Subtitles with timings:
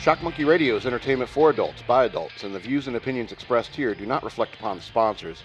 [0.00, 3.76] Shock Monkey Radio is entertainment for adults by adults, and the views and opinions expressed
[3.76, 5.42] here do not reflect upon the sponsors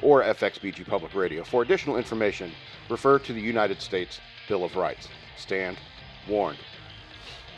[0.00, 1.44] or FXBG Public Radio.
[1.44, 2.50] For additional information,
[2.88, 4.18] refer to the United States
[4.48, 5.08] Bill of Rights.
[5.36, 5.76] Stand
[6.26, 6.56] warned.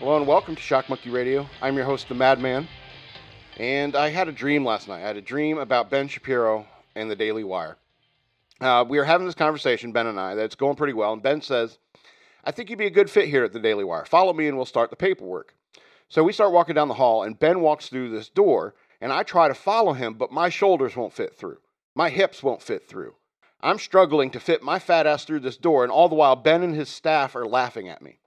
[0.01, 1.49] Hello and welcome to Shock Monkey Radio.
[1.63, 2.67] I'm your host, the Madman,
[3.57, 5.05] and I had a dream last night.
[5.05, 7.77] I had a dream about Ben Shapiro and the Daily Wire.
[8.61, 11.23] Uh, we were having this conversation, Ben and I, that it's going pretty well, and
[11.23, 11.79] Ben says,
[12.43, 14.05] I think you'd be a good fit here at the Daily Wire.
[14.05, 15.55] Follow me and we'll start the paperwork.
[16.11, 19.23] So we start walking down the hall, and Ben walks through this door, and I
[19.23, 21.59] try to follow him, but my shoulders won't fit through.
[21.95, 23.15] My hips won't fit through.
[23.61, 26.65] I'm struggling to fit my fat ass through this door, and all the while, Ben
[26.65, 28.19] and his staff are laughing at me.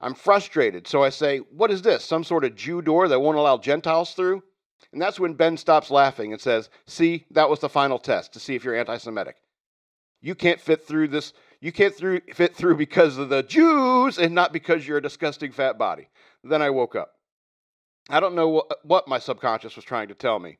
[0.00, 2.06] I'm frustrated, so I say, What is this?
[2.06, 4.42] Some sort of Jew door that won't allow Gentiles through?
[4.90, 8.40] And that's when Ben stops laughing and says, See, that was the final test to
[8.40, 9.36] see if you're anti Semitic.
[10.22, 11.34] You can't fit through this.
[11.60, 15.52] You can't through, fit through because of the Jews and not because you're a disgusting
[15.52, 16.08] fat body.
[16.42, 17.12] Then I woke up.
[18.08, 20.58] I don't know what, what my subconscious was trying to tell me.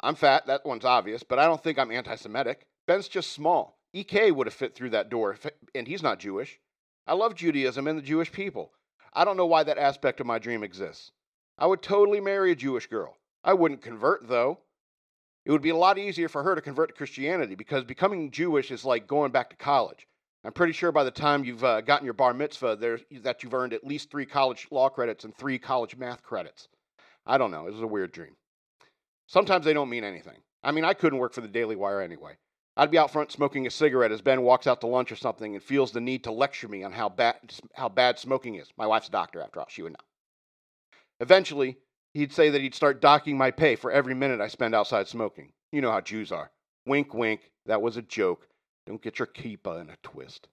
[0.00, 2.66] I'm fat, that one's obvious, but I don't think I'm anti Semitic.
[2.86, 3.78] Ben's just small.
[3.92, 5.36] EK would have fit through that door,
[5.74, 6.58] and he's not Jewish.
[7.06, 8.72] I love Judaism and the Jewish people.
[9.12, 11.12] I don't know why that aspect of my dream exists.
[11.58, 13.18] I would totally marry a Jewish girl.
[13.44, 14.58] I wouldn't convert, though.
[15.44, 18.70] It would be a lot easier for her to convert to Christianity because becoming Jewish
[18.70, 20.06] is like going back to college.
[20.44, 23.54] I'm pretty sure by the time you've uh, gotten your bar mitzvah, there, that you've
[23.54, 26.68] earned at least three college law credits and three college math credits.
[27.24, 27.66] I don't know.
[27.66, 28.36] It was a weird dream.
[29.28, 30.38] Sometimes they don't mean anything.
[30.64, 32.36] I mean, I couldn't work for the Daily Wire anyway.
[32.76, 35.54] I'd be out front smoking a cigarette as Ben walks out to lunch or something
[35.54, 37.36] and feels the need to lecture me on how bad,
[37.74, 38.68] how bad smoking is.
[38.76, 39.66] My wife's a doctor, after all.
[39.68, 39.98] She would know.
[41.20, 41.76] Eventually,
[42.14, 45.52] he'd say that he'd start docking my pay for every minute I spend outside smoking.
[45.70, 46.50] You know how Jews are.
[46.86, 47.52] Wink, wink.
[47.66, 48.48] That was a joke.
[48.86, 50.48] Don't get your kippah in a twist.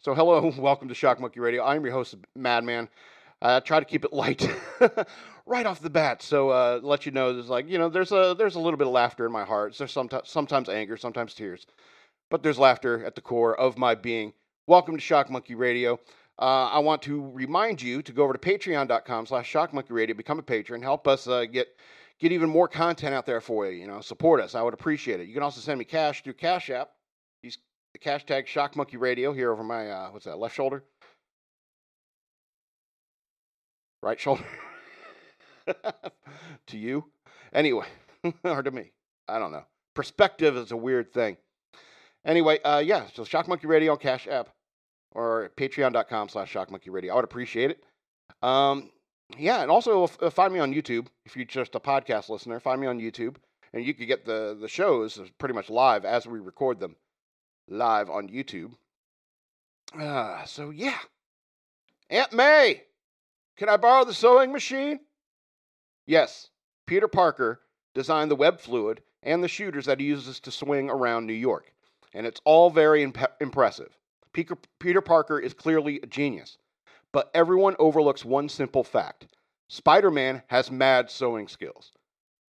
[0.00, 1.64] So, hello, welcome to Shock Monkey Radio.
[1.64, 2.88] I'm your host, Madman.
[3.42, 4.48] I try to keep it light
[5.46, 8.34] right off the bat, so uh, let you know there's like you know there's a
[8.36, 9.76] there's a little bit of laughter in my heart.
[9.76, 11.66] There's sometimes sometimes anger, sometimes tears,
[12.30, 14.32] but there's laughter at the core of my being.
[14.66, 16.00] Welcome to Shock Monkey Radio.
[16.38, 20.42] Uh, I want to remind you to go over to patreon.com slash shockmonkeyradio, become a
[20.42, 21.68] patron, help us uh, get
[22.18, 23.80] get even more content out there for you.
[23.80, 24.54] You know, support us.
[24.54, 25.28] I would appreciate it.
[25.28, 26.90] You can also send me cash through Cash App.
[27.42, 27.58] Use
[27.92, 30.84] the cash tag Shock Monkey Radio here over my uh, what's that left shoulder,
[34.02, 34.44] right shoulder.
[36.66, 37.04] to you,
[37.52, 37.86] anyway,
[38.44, 38.92] or to me,
[39.28, 39.64] I don't know.
[39.94, 41.36] Perspective is a weird thing.
[42.24, 43.06] Anyway, uh, yeah.
[43.14, 44.48] So Shock Monkey Radio Cash App
[45.12, 47.10] or patreon.com slash shockmonkeyradio.
[47.10, 47.82] I would appreciate it.
[48.42, 48.90] Um,
[49.36, 51.06] yeah, and also uh, find me on YouTube.
[51.24, 53.36] If you're just a podcast listener, find me on YouTube.
[53.72, 56.96] And you could get the, the shows pretty much live as we record them
[57.68, 58.72] live on YouTube.
[59.98, 60.98] Uh, so, yeah.
[62.10, 62.82] Aunt May,
[63.56, 65.00] can I borrow the sewing machine?
[66.06, 66.48] Yes,
[66.86, 67.60] Peter Parker
[67.94, 71.72] designed the web fluid and the shooters that he uses to swing around New York.
[72.14, 73.96] And it's all very imp- impressive.
[74.32, 76.58] Peter Parker is clearly a genius,
[77.12, 79.26] but everyone overlooks one simple fact
[79.68, 81.92] Spider Man has mad sewing skills.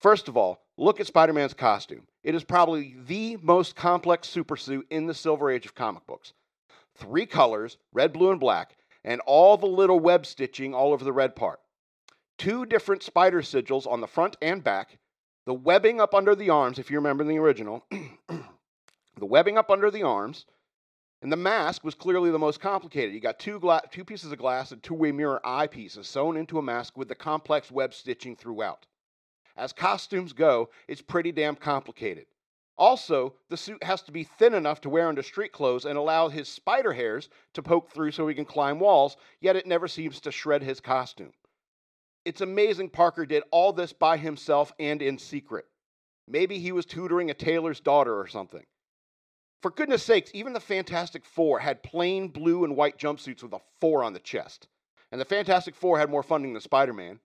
[0.00, 2.06] First of all, look at Spider Man's costume.
[2.26, 6.32] It is probably the most complex supersuit in the Silver Age of comic books.
[6.97, 11.12] Three colors red, blue, and black and all the little web stitching all over the
[11.12, 11.60] red part.
[12.36, 14.98] Two different spider sigils on the front and back.
[15.44, 17.86] The webbing up under the arms, if you remember the original,
[18.28, 20.47] the webbing up under the arms,
[21.22, 23.15] and the mask was clearly the most complicated.
[23.15, 26.59] You got two, gla- two pieces of glass and two way mirror eyepieces sewn into
[26.59, 28.84] a mask with the complex web stitching throughout.
[29.56, 32.27] As costumes go, it's pretty damn complicated.
[32.78, 36.28] Also, the suit has to be thin enough to wear under street clothes and allow
[36.28, 40.21] his spider hairs to poke through so he can climb walls, yet it never seems
[40.21, 41.33] to shred his costume.
[42.27, 45.65] It's amazing Parker did all this by himself and in secret.
[46.28, 48.66] Maybe he was tutoring a tailor's daughter or something.
[49.63, 53.60] For goodness sakes, even the Fantastic Four had plain blue and white jumpsuits with a
[53.80, 54.69] four on the chest.
[55.10, 57.21] And the Fantastic Four had more funding than Spider Man.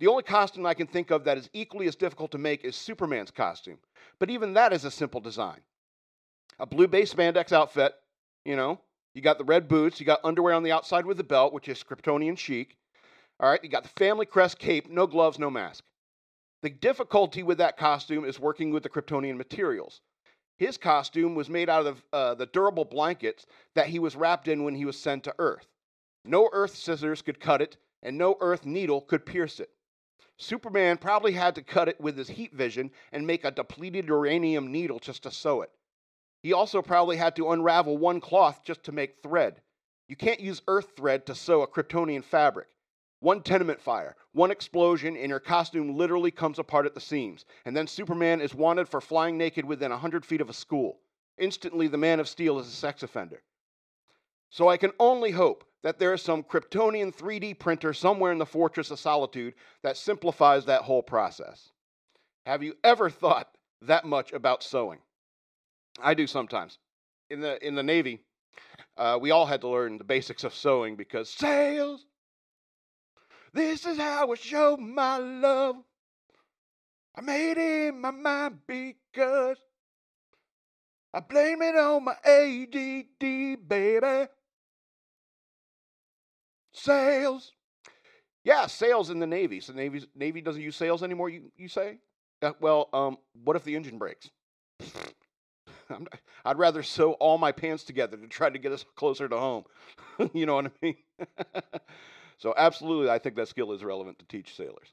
[0.00, 2.74] The only costume I can think of that is equally as difficult to make is
[2.74, 3.78] Superman's costume.
[4.18, 5.60] But even that is a simple design.
[6.58, 7.92] A blue base spandex outfit,
[8.46, 8.80] you know,
[9.14, 11.68] you got the red boots, you got underwear on the outside with the belt, which
[11.68, 12.76] is Kryptonian chic.
[13.38, 15.84] All right, you got the family crest cape, no gloves, no mask.
[16.62, 20.00] The difficulty with that costume is working with the Kryptonian materials.
[20.58, 24.64] His costume was made out of uh, the durable blankets that he was wrapped in
[24.64, 25.66] when he was sent to Earth.
[26.24, 29.70] No Earth scissors could cut it, and no Earth needle could pierce it.
[30.40, 34.72] Superman probably had to cut it with his heat vision and make a depleted uranium
[34.72, 35.70] needle just to sew it.
[36.42, 39.60] He also probably had to unravel one cloth just to make thread.
[40.08, 42.68] You can't use earth thread to sew a Kryptonian fabric.
[43.20, 47.44] One tenement fire, one explosion, and your costume literally comes apart at the seams.
[47.66, 51.00] And then Superman is wanted for flying naked within 100 feet of a school.
[51.36, 53.42] Instantly, the Man of Steel is a sex offender.
[54.48, 58.46] So I can only hope that there is some Kryptonian 3D printer somewhere in the
[58.46, 61.70] Fortress of Solitude that simplifies that whole process.
[62.46, 63.48] Have you ever thought
[63.82, 64.98] that much about sewing?
[66.02, 66.78] I do sometimes.
[67.30, 68.20] In the in the Navy,
[68.96, 72.04] uh, we all had to learn the basics of sewing because sails.
[73.52, 75.76] This is how I show my love.
[77.16, 79.58] I made it my mind because
[81.12, 84.28] I blame it on my ADD, baby.
[86.72, 87.52] Sails.
[88.44, 89.60] Yeah, sails in the Navy.
[89.60, 91.28] So Navy Navy doesn't use sails anymore.
[91.28, 91.98] You you say?
[92.42, 94.30] Uh, well, um, what if the engine breaks?
[96.44, 99.64] I'd rather sew all my pants together to try to get us closer to home.
[100.32, 100.96] you know what I mean?
[102.38, 104.88] so, absolutely, I think that skill is relevant to teach sailors.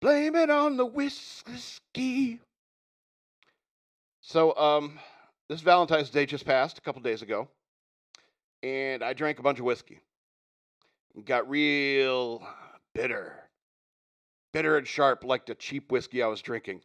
[0.00, 2.40] Blame it on the whiskey.
[4.20, 4.98] So, um,
[5.48, 7.48] this Valentine's Day just passed a couple days ago,
[8.64, 10.00] and I drank a bunch of whiskey.
[11.24, 12.44] Got real
[12.94, 13.44] bitter
[14.54, 16.80] bitter and sharp like the cheap whiskey I was drinking.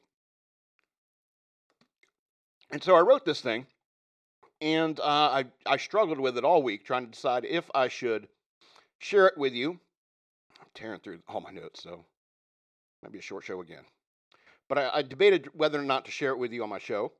[2.71, 3.67] And so I wrote this thing,
[4.59, 8.27] and uh, I, I struggled with it all week trying to decide if I should
[8.97, 9.79] share it with you.
[10.59, 12.03] I'm tearing through all my notes, so
[13.03, 13.83] might be a short show again.
[14.67, 17.11] But I, I debated whether or not to share it with you on my show.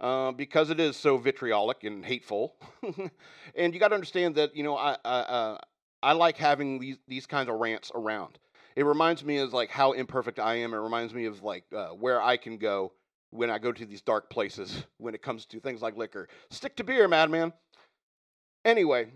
[0.00, 2.54] Uh, because it is so vitriolic and hateful,
[3.56, 5.58] and you got to understand that you know I I, uh,
[6.02, 8.38] I like having these these kinds of rants around
[8.78, 10.72] it reminds me of like how imperfect I am.
[10.72, 12.92] It reminds me of like uh, where I can go
[13.30, 16.28] when I go to these dark places when it comes to things like liquor.
[16.50, 17.52] Stick to beer, madman.
[18.64, 19.08] Anyway,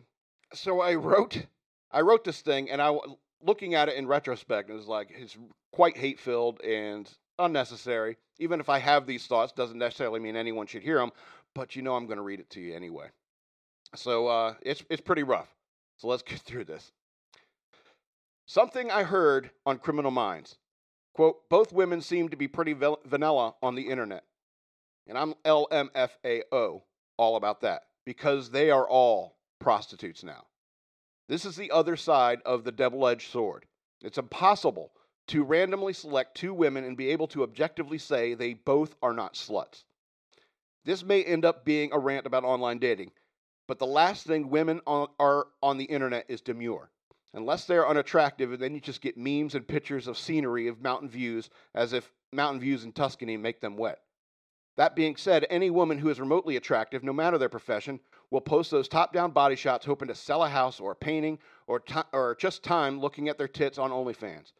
[0.52, 1.46] so I wrote,
[1.92, 2.92] I wrote this thing, and I
[3.40, 5.38] looking at it in retrospect, it was like it's
[5.72, 7.08] quite hate filled and
[7.38, 8.16] unnecessary.
[8.38, 11.12] Even if I have these thoughts, doesn't necessarily mean anyone should hear them.
[11.54, 13.08] But you know, I'm going to read it to you anyway.
[13.94, 15.48] So uh, it's it's pretty rough.
[15.98, 16.92] So let's get through this.
[18.46, 20.56] Something I heard on Criminal Minds.
[21.14, 24.24] Quote, both women seem to be pretty vanilla on the internet.
[25.06, 26.82] And I'm LMFAO,
[27.18, 30.46] all about that, because they are all prostitutes now.
[31.28, 33.66] This is the other side of the double edged sword.
[34.02, 34.92] It's impossible
[35.28, 39.34] to randomly select two women and be able to objectively say they both are not
[39.34, 39.84] sluts.
[40.84, 43.12] This may end up being a rant about online dating,
[43.68, 46.90] but the last thing women are on the internet is demure
[47.34, 51.08] unless they're unattractive, and then you just get memes and pictures of scenery of mountain
[51.08, 54.00] views as if mountain views in Tuscany make them wet.
[54.76, 58.70] That being said, any woman who is remotely attractive, no matter their profession, will post
[58.70, 61.94] those top down body shots hoping to sell a house or a painting or, t-
[62.12, 64.52] or just time looking at their tits on OnlyFans.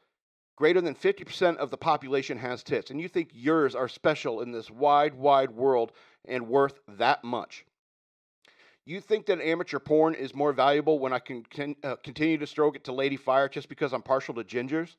[0.63, 4.53] Greater than 50% of the population has tits, and you think yours are special in
[4.53, 5.91] this wide, wide world
[6.25, 7.67] and worth that much.
[8.85, 12.47] You think that amateur porn is more valuable when I can, can uh, continue to
[12.47, 14.95] stroke it to Lady Fire just because I'm partial to gingers?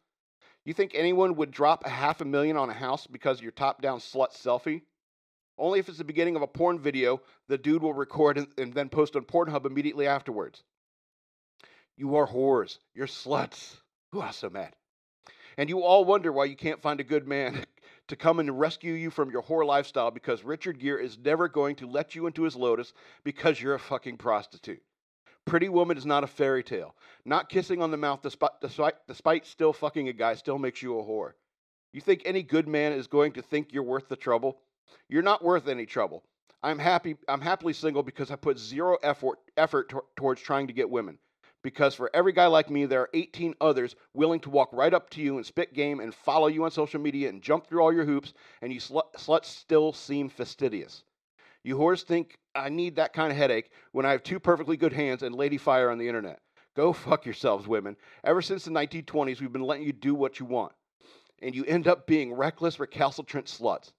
[0.65, 3.53] You think anyone would drop a half a million on a house because of your
[3.53, 4.81] top down slut selfie?
[5.57, 8.73] Only if it's the beginning of a porn video, the dude will record and, and
[8.73, 10.61] then post on Pornhub immediately afterwards.
[11.95, 12.79] You are whores.
[12.93, 13.77] You're sluts.
[14.11, 14.75] Who I'm so mad.
[15.57, 17.65] And you all wonder why you can't find a good man
[18.07, 21.75] to come and rescue you from your whore lifestyle because Richard Gere is never going
[21.77, 22.93] to let you into his lotus
[23.23, 24.81] because you're a fucking prostitute.
[25.45, 26.95] Pretty Woman is not a fairy tale.
[27.25, 30.97] Not kissing on the mouth despite, despite, despite still fucking a guy still makes you
[30.97, 31.33] a whore.
[31.91, 34.59] You think any good man is going to think you're worth the trouble?
[35.09, 36.23] You're not worth any trouble.
[36.63, 37.17] I'm happy.
[37.27, 41.19] I'm happily single because I put zero effort effort towards trying to get women
[41.63, 45.09] because for every guy like me, there are 18 others willing to walk right up
[45.11, 47.93] to you and spit game and follow you on social media and jump through all
[47.93, 51.03] your hoops, and you sl- sluts still seem fastidious.
[51.63, 54.93] You whores think I need that kind of headache when I have two perfectly good
[54.93, 56.39] hands and Lady Fire on the internet.
[56.75, 57.95] Go fuck yourselves, women.
[58.23, 60.73] Ever since the 1920s, we've been letting you do what you want,
[61.41, 63.93] and you end up being reckless, recalcitrant sluts.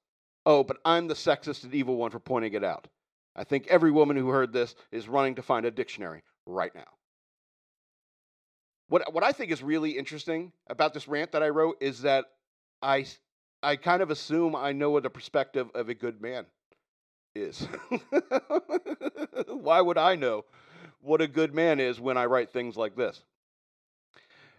[0.47, 2.87] Oh, but I'm the sexist and evil one for pointing it out.
[3.35, 6.85] I think every woman who heard this is running to find a dictionary right now.
[8.95, 12.27] What what I think is really interesting about this rant that I wrote is that
[12.81, 13.07] I
[13.61, 16.47] I kind of assume I know what the perspective of a good man
[17.35, 17.67] is.
[19.49, 20.45] Why would I know
[21.01, 23.21] what a good man is when I write things like this?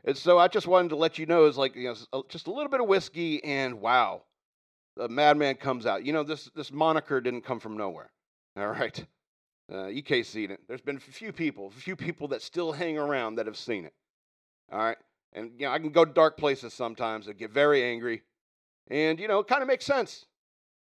[0.03, 2.51] And so I just wanted to let you know is like you know just a
[2.51, 4.23] little bit of whiskey and wow,
[4.97, 6.05] the madman comes out.
[6.05, 8.11] You know this this moniker didn't come from nowhere.
[8.57, 9.05] All right.
[9.71, 10.59] Uh, EK's seen it.
[10.67, 13.85] There's been a few people, a few people that still hang around that have seen
[13.85, 13.93] it.
[14.71, 14.97] All right.
[15.33, 18.21] And, you know, I can go dark places sometimes and get very angry.
[18.89, 20.25] And, you know, it kind of makes sense.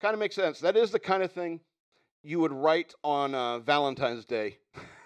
[0.01, 0.61] Kind of makes sense.
[0.61, 1.61] That is the kind of thing
[2.23, 4.59] you would write on uh, Valentine's Day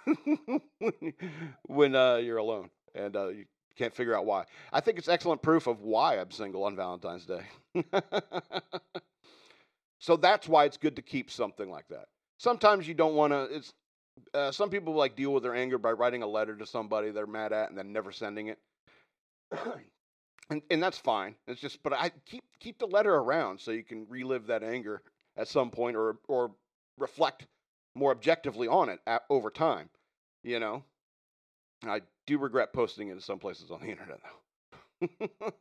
[1.66, 3.45] when uh, you're alone and uh, you
[3.76, 4.45] can't figure out why.
[4.73, 7.43] I think it's excellent proof of why I'm single on Valentine's Day.
[9.99, 12.07] so that's why it's good to keep something like that.
[12.38, 13.45] Sometimes you don't want to.
[13.45, 13.73] It's
[14.33, 17.26] uh, some people like deal with their anger by writing a letter to somebody they're
[17.26, 18.59] mad at and then never sending it.
[20.50, 21.35] and, and that's fine.
[21.47, 25.02] It's just, but I keep keep the letter around so you can relive that anger
[25.37, 26.50] at some point or or
[26.99, 27.47] reflect
[27.94, 29.88] more objectively on it at, over time.
[30.42, 30.85] You know,
[31.87, 35.09] I do regret posting it in some places on the internet though.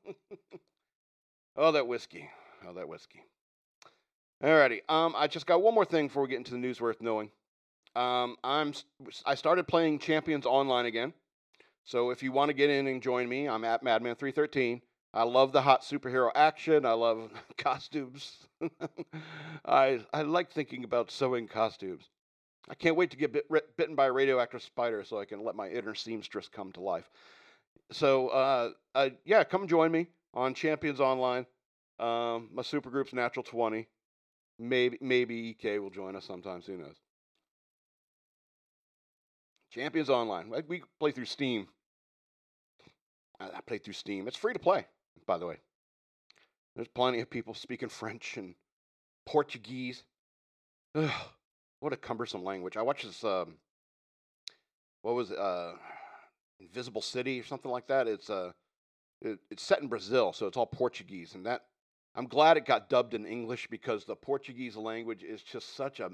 [1.57, 2.29] oh, that whiskey.
[2.67, 3.22] Oh, that whiskey.
[4.43, 4.81] Alrighty.
[4.89, 7.31] Um, I just got one more thing before we get into the news worth knowing.
[7.95, 8.73] Um, I'm
[9.25, 11.13] I started playing Champions Online again.
[11.83, 14.81] So if you want to get in and join me, I'm at Madman313.
[15.13, 16.85] I love the hot superhero action.
[16.85, 18.47] I love costumes.
[19.65, 22.09] I I like thinking about sewing costumes.
[22.69, 23.45] I can't wait to get bit,
[23.77, 27.09] bitten by a radioactive spider so I can let my inner seamstress come to life.
[27.91, 31.45] So uh, uh, yeah, come join me on Champions Online.
[32.00, 33.88] Um, my supergroup's Natural Twenty.
[34.59, 36.62] Maybe maybe EK will join us sometime.
[36.62, 36.95] Who knows?
[39.73, 40.53] Champions Online.
[40.67, 41.67] We play through Steam.
[43.39, 44.27] I play through Steam.
[44.27, 44.85] It's free to play,
[45.25, 45.57] by the way.
[46.75, 48.55] There's plenty of people speaking French and
[49.25, 50.03] Portuguese.
[50.95, 51.11] Ugh,
[51.79, 52.77] what a cumbersome language.
[52.77, 53.23] I watched this.
[53.23, 53.55] Um,
[55.01, 55.39] what was it?
[55.39, 55.73] Uh,
[56.59, 58.07] Invisible City or something like that.
[58.07, 58.51] It's uh,
[59.21, 61.63] it, it's set in Brazil, so it's all Portuguese, and that
[62.15, 66.11] I'm glad it got dubbed in English because the Portuguese language is just such a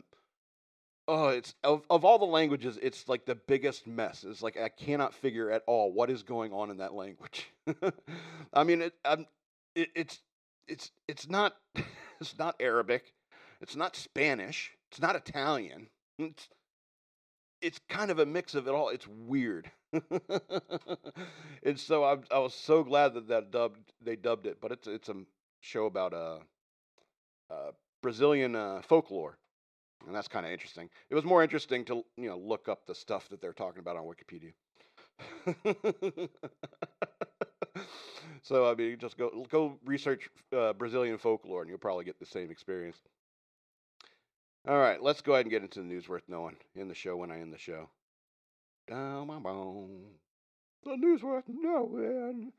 [1.09, 4.23] oh, it's of, of all the languages, it's like the biggest mess.
[4.23, 7.49] It's like I cannot figure at all what is going on in that language.
[8.53, 8.93] I mean, it,
[9.75, 10.19] it, it's
[10.67, 11.55] it's it's not
[12.21, 13.13] it's not Arabic,
[13.59, 15.87] it's not Spanish, it's not Italian.
[16.19, 16.47] It's
[17.61, 18.89] it's kind of a mix of it all.
[18.89, 24.61] It's weird, and so I, I was so glad that that dubbed they dubbed it.
[24.61, 25.15] But it's it's a
[25.59, 26.37] show about uh,
[27.49, 29.39] uh Brazilian uh, folklore
[30.05, 30.89] and that's kind of interesting.
[31.09, 33.97] It was more interesting to you know look up the stuff that they're talking about
[33.97, 34.53] on Wikipedia.
[38.41, 42.25] so I mean, just go go research uh, Brazilian folklore, and you'll probably get the
[42.25, 42.97] same experience.
[44.67, 47.15] All right, let's go ahead and get into the news worth knowing in the show
[47.15, 47.89] when I end the show.
[48.87, 50.05] Down my bone,
[50.83, 52.51] the news worth knowing.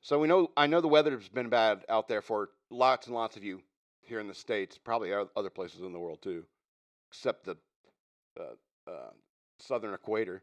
[0.00, 3.36] So we know I know the weather's been bad out there for lots and lots
[3.36, 3.62] of you
[4.02, 6.44] here in the states, probably other places in the world too
[7.14, 7.56] except the
[8.38, 9.10] uh, uh,
[9.60, 10.42] southern equator.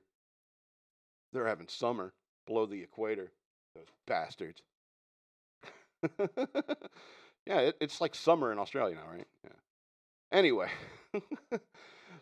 [1.33, 2.13] They're having summer
[2.47, 3.31] below the equator.
[3.75, 4.61] Those bastards.
[7.45, 9.27] yeah, it, it's like summer in Australia now, right?
[9.43, 9.51] Yeah.
[10.31, 10.69] Anyway,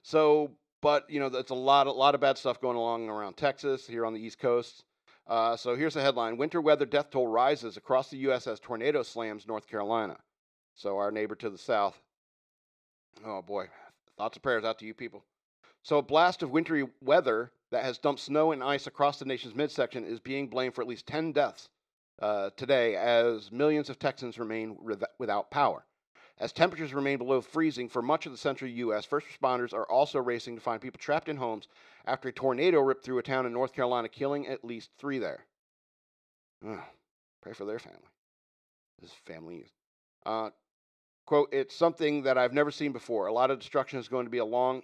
[0.04, 0.52] so
[0.82, 3.86] but you know, that's a lot, a lot of bad stuff going along around Texas
[3.88, 4.84] here on the East Coast.
[5.28, 8.48] Uh, so here's the headline: Winter weather death toll rises across the U.S.
[8.48, 10.18] as tornado slams North Carolina.
[10.76, 12.00] So our neighbor to the south.
[13.26, 13.68] Oh boy,
[14.20, 15.24] Thoughts of prayers out to you people.
[15.82, 19.56] So, a blast of wintry weather that has dumped snow and ice across the nation's
[19.56, 21.70] midsection is being blamed for at least 10 deaths
[22.22, 24.78] uh, today as millions of Texans remain
[25.20, 25.86] without power.
[26.38, 30.20] As temperatures remain below freezing for much of the central U.S., first responders are also
[30.20, 31.70] racing to find people trapped in homes
[32.06, 35.46] after a tornado ripped through a town in North Carolina, killing at least three there.
[36.62, 38.00] Pray for their family.
[39.02, 39.70] This family is.
[40.26, 40.50] Uh,
[41.30, 43.28] Quote, it's something that I've never seen before.
[43.28, 44.82] A lot of destruction is going to be a long,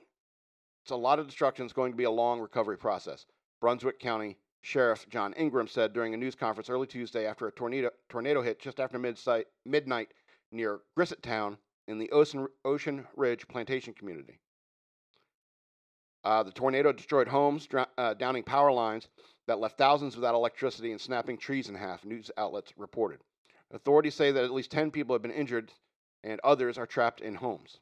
[0.84, 3.26] it's a lot of destruction is going to be a long recovery process.
[3.60, 7.90] Brunswick County Sheriff John Ingram said during a news conference early Tuesday after a tornado,
[8.10, 9.00] tornado hit just after
[9.66, 10.10] midnight
[10.52, 14.38] near Grissettown in the Ocean, Ocean Ridge Plantation community.
[16.24, 19.08] Uh, the tornado destroyed homes, dr- uh, downing power lines
[19.48, 23.20] that left thousands without electricity and snapping trees in half, news outlets reported.
[23.72, 25.72] Authorities say that at least 10 people have been injured
[26.26, 27.78] and others are trapped in homes.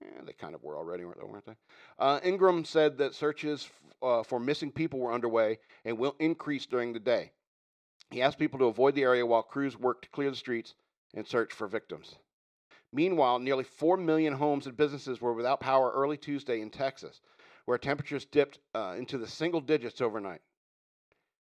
[0.00, 1.56] Yeah, they kind of were already, weren't they?
[1.98, 3.68] Uh, Ingram said that searches
[4.02, 7.32] uh, for missing people were underway and will increase during the day.
[8.10, 10.74] He asked people to avoid the area while crews worked to clear the streets
[11.14, 12.16] and search for victims.
[12.92, 17.20] Meanwhile, nearly 4 million homes and businesses were without power early Tuesday in Texas,
[17.64, 20.42] where temperatures dipped uh, into the single digits overnight.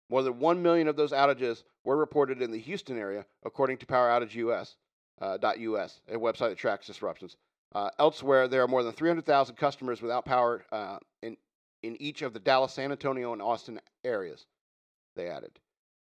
[0.08, 3.86] More than 1 million of those outages were reported in the Houston area, according to
[3.86, 4.76] Power Outage US,
[5.20, 7.36] uh, .us, a website that tracks disruptions.
[7.74, 11.36] Uh, elsewhere, there are more than 300,000 customers without power uh, in,
[11.82, 14.46] in each of the Dallas, San Antonio, and Austin areas,
[15.14, 15.58] they added.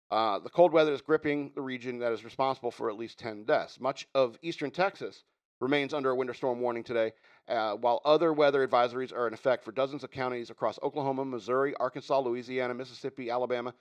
[0.10, 3.46] Uh, the cold weather is gripping the region that is responsible for at least 10
[3.46, 3.80] deaths.
[3.80, 5.24] Much of eastern Texas
[5.62, 7.14] remains under a winter storm warning today,
[7.48, 11.74] uh, while other weather advisories are in effect for dozens of counties across Oklahoma, Missouri,
[11.76, 13.74] Arkansas, Louisiana, Mississippi, Alabama,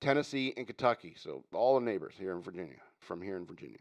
[0.00, 1.14] Tennessee, and Kentucky.
[1.18, 3.78] So all the neighbors here in Virginia, from here in Virginia.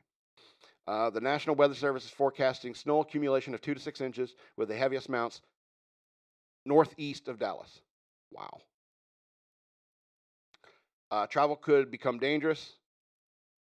[0.85, 4.67] Uh, the National Weather Service is forecasting snow accumulation of two to six inches with
[4.67, 5.41] the heaviest amounts
[6.65, 7.81] northeast of Dallas.
[8.31, 8.61] Wow.
[11.11, 12.73] Uh, travel could become dangerous.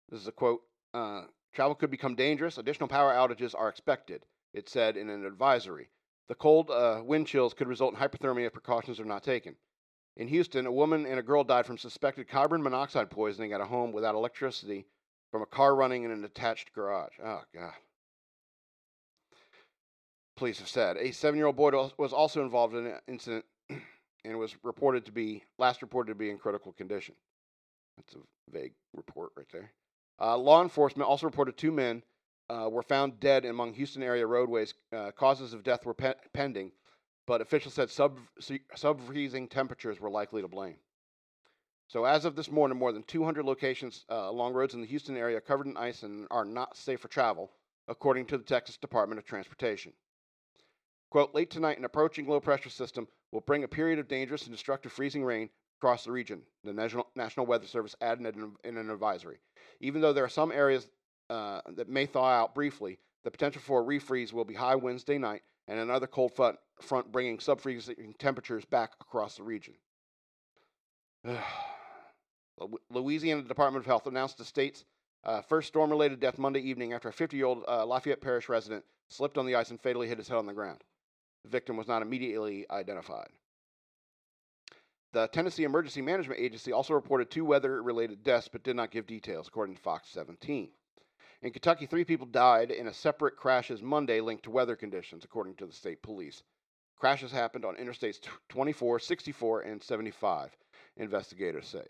[0.10, 0.62] This is a quote.
[0.94, 2.58] Uh, travel could become dangerous.
[2.58, 5.90] Additional power outages are expected, it said in an advisory.
[6.30, 9.56] The cold uh, wind chills could result in hypothermia if precautions are not taken.
[10.16, 13.66] In Houston, a woman and a girl died from suspected carbon monoxide poisoning at a
[13.66, 14.86] home without electricity
[15.34, 17.14] from a car running in an attached garage.
[17.26, 17.74] Oh, God.
[20.38, 23.44] Police have said a seven year old boy was also involved in an incident
[24.26, 27.16] and was reported to be, last reported to be in critical condition.
[27.98, 28.20] That's a
[28.52, 29.72] vague report right there.
[30.22, 32.04] Uh, law enforcement also reported two men
[32.52, 34.76] uh, were found dead among Houston area roadways.
[34.96, 36.72] Uh, causes of death were pe- pending,
[37.26, 38.20] but officials said sub
[39.08, 40.76] freezing temperatures were likely to blame.
[41.94, 45.16] So, as of this morning, more than 200 locations uh, along roads in the Houston
[45.16, 47.52] area are covered in ice and are not safe for travel,
[47.88, 49.94] according to the Texas Department of Transportation.
[51.12, 54.52] Quote, late tonight, an approaching low pressure system will bring a period of dangerous and
[54.52, 59.38] destructive freezing rain across the region, the National, National Weather Service added in, an advisory.
[59.80, 60.88] Even though there are some areas
[61.30, 65.20] uh, that may thaw out briefly, the potential for a refreeze will be high Wednesday
[65.20, 69.76] night and another cold front, front bringing sub-freezing temperatures back across the region.
[72.90, 74.86] Louisiana Department of Health announced the state's
[75.24, 79.46] uh, first storm-related death Monday evening after a 50-year-old uh, Lafayette Parish resident slipped on
[79.46, 80.84] the ice and fatally hit his head on the ground.
[81.44, 83.30] The victim was not immediately identified.
[85.14, 89.06] The Tennessee Emergency Management Agency also reported two weather related deaths but did not give
[89.06, 90.70] details, according to Fox 17.
[91.44, 95.56] In Kentucky, three people died in a separate crashes Monday linked to weather conditions, according
[95.56, 96.42] to the state police.
[96.98, 100.58] Crashes happened on Interstates 24, 64, and 75,
[100.98, 101.86] investigators say.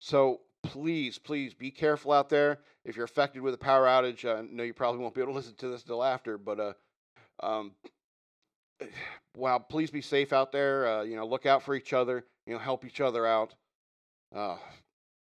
[0.00, 2.58] So please, please be careful out there.
[2.84, 5.36] If you're affected with a power outage, I know you probably won't be able to
[5.38, 6.72] listen to this till after, but uh,
[7.42, 7.72] um,
[9.36, 10.88] well, please be safe out there.
[10.88, 12.24] Uh, you know, look out for each other.
[12.46, 13.54] You know, help each other out.
[14.34, 14.56] Uh,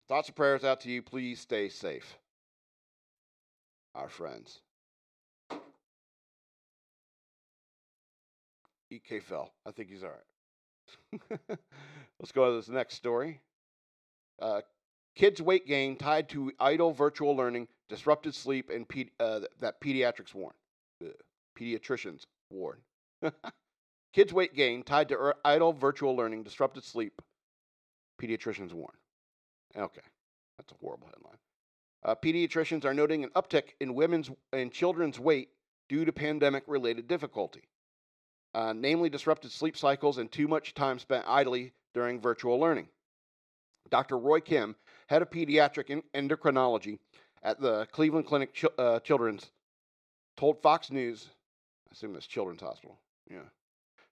[0.09, 1.03] thoughts and prayers out to you.
[1.03, 2.17] Please stay safe,
[3.95, 4.61] our friends.
[8.91, 9.51] EK fell.
[9.67, 11.39] I think he's all right.
[12.21, 13.41] Let's go to this next story.
[14.41, 14.61] Uh,
[15.15, 20.35] kids' weight gain tied to idle virtual learning, disrupted sleep, and pe- uh, that pediatrics
[20.35, 20.55] warn.
[21.59, 22.81] Pediatricians warn.
[24.13, 27.23] Kids' weight gain tied to er, idle virtual learning disrupted sleep.
[28.21, 28.95] Pediatricians warn.
[29.77, 30.03] Okay,
[30.57, 31.39] that's a horrible headline.
[32.05, 35.49] Uh, pediatricians are noting an uptick in women's and children's weight
[35.89, 37.63] due to pandemic-related difficulty,
[38.55, 42.89] uh, namely disrupted sleep cycles and too much time spent idly during virtual learning.
[43.93, 44.19] Dr.
[44.19, 44.75] Roy Kim,
[45.07, 46.99] head of pediatric endocrinology
[47.43, 49.51] at the Cleveland Clinic Ch- uh, Children's,
[50.35, 51.29] told Fox News,
[51.91, 52.99] I assume that's Children's Hospital,
[53.31, 53.43] yeah,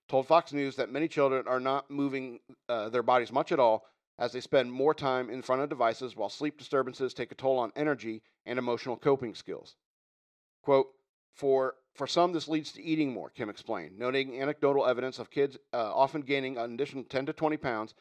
[0.07, 3.87] told Fox News that many children are not moving uh, their bodies much at all
[4.19, 7.59] as they spend more time in front of devices while sleep disturbances take a toll
[7.59, 9.77] on energy and emotional coping skills.
[10.63, 10.89] Quote,
[11.35, 15.57] for, for some, this leads to eating more, Kim explained, noting anecdotal evidence of kids
[15.73, 17.95] uh, often gaining an additional 10 to 20 pounds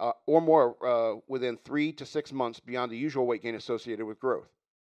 [0.00, 4.06] uh, or more uh, within three to six months beyond the usual weight gain associated
[4.06, 4.48] with growth.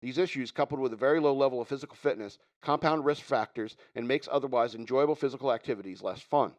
[0.02, 4.08] These issues, coupled with a very low level of physical fitness, compound risk factors and
[4.08, 6.54] makes otherwise enjoyable physical activities less fun.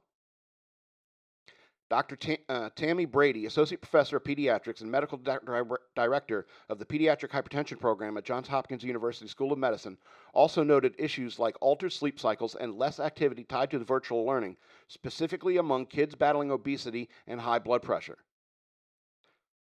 [1.91, 2.17] Dr.
[2.17, 5.39] T- uh, Tammy Brady, Associate Professor of Pediatrics and Medical Di-
[5.95, 9.99] Director of the Pediatric Hypertension Program at Johns Hopkins University School of Medicine,
[10.33, 14.57] also noted issues like altered sleep cycles and less activity tied to the virtual learning,
[14.89, 18.19] specifically among kids battling obesity and high blood pressure.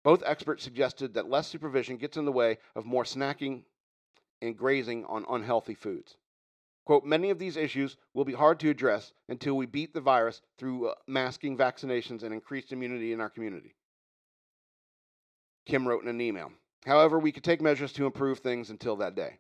[0.02, 3.64] Both experts suggested that less supervision gets in the way of more snacking
[4.40, 6.16] and grazing on unhealthy foods.
[6.86, 10.40] Quote, many of these issues will be hard to address until we beat the virus
[10.58, 13.74] through uh, masking vaccinations and increased immunity in our community.
[15.66, 16.50] Kim wrote in an email.
[16.86, 19.38] However, we could take measures to improve things until that day.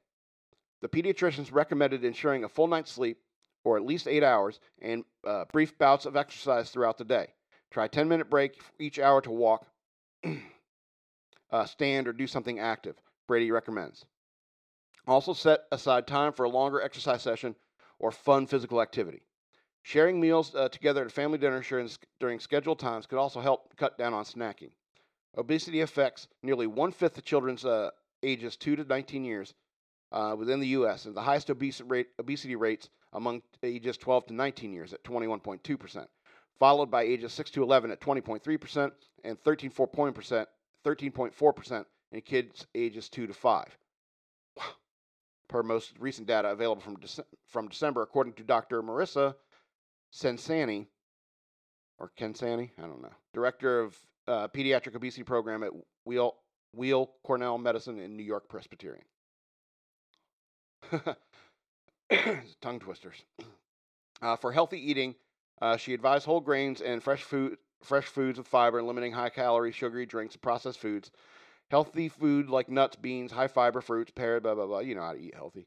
[0.82, 3.18] The pediatricians recommended ensuring a full night's sleep,
[3.64, 7.34] or at least eight hours, and uh, brief bouts of exercise throughout the day.
[7.70, 9.66] Try a 10 minute break each hour to walk,
[11.50, 14.04] uh, stand, or do something active, Brady recommends.
[15.06, 17.54] Also, set aside time for a longer exercise session
[17.98, 19.22] or fun physical activity.
[19.82, 21.64] Sharing meals uh, together at family dinner
[22.20, 24.70] during scheduled times could also help cut down on snacking.
[25.36, 27.90] Obesity affects nearly one fifth of children's uh,
[28.22, 29.54] ages 2 to 19 years
[30.12, 34.34] uh, within the U.S., and the highest obesity, rate, obesity rates among ages 12 to
[34.34, 36.06] 19 years at 21.2%,
[36.60, 38.92] followed by ages 6 to 11 at 20.3%
[39.24, 40.46] and 13.4%,
[40.84, 43.78] 13.4% in kids ages 2 to 5.
[45.48, 48.82] Per most recent data available from, Dece- from December, according to Dr.
[48.82, 49.34] Marisa
[50.14, 50.86] Censani,
[51.98, 55.70] or Kensani, I don't know, director of uh, pediatric obesity program at
[56.04, 56.36] Weill,
[56.74, 59.04] Weill Cornell Medicine in New York Presbyterian.
[62.60, 63.16] Tongue twisters.
[64.22, 65.14] Uh, for healthy eating,
[65.60, 69.30] uh, she advised whole grains and fresh food, fresh foods with fiber, and limiting high
[69.30, 71.10] calorie, sugary drinks, and processed foods.
[71.70, 74.80] Healthy food like nuts, beans, high fiber fruits, pear, blah blah blah.
[74.80, 75.66] You know how to eat healthy.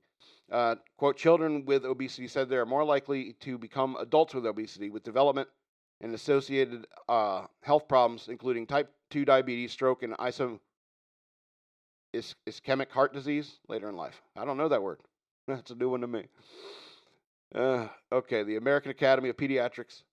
[0.52, 4.90] Uh, quote, children with obesity said they are more likely to become adults with obesity
[4.90, 5.48] with development
[6.02, 10.60] and associated uh, health problems, including type 2 diabetes, stroke, and iso-
[12.12, 14.22] is- ischemic heart disease later in life.
[14.36, 15.00] I don't know that word.
[15.48, 16.26] That's a new one to me.
[17.54, 20.04] Uh, okay, the American Academy of Pediatrics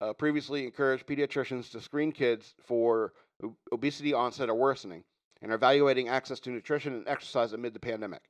[0.00, 3.12] uh, previously encouraged pediatricians to screen kids for
[3.72, 5.04] obesity onset or worsening
[5.42, 8.22] and are evaluating access to nutrition and exercise amid the pandemic.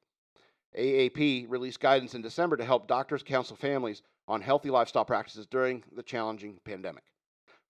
[0.76, 5.82] AAP released guidance in December to help doctors counsel families on healthy lifestyle practices during
[5.94, 7.04] the challenging pandemic.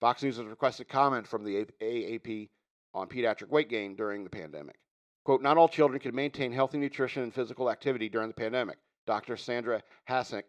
[0.00, 2.48] Fox News has requested comment from the AAP
[2.94, 4.76] on pediatric weight gain during the pandemic.
[5.24, 8.78] Quote, not all children can maintain healthy nutrition and physical activity during the pandemic.
[9.06, 9.36] Dr.
[9.36, 10.44] Sandra Hassink,